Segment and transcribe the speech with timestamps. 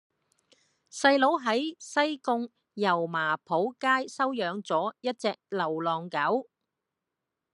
[0.91, 6.49] 細佬喺西貢油麻莆街收養左一隻流浪狗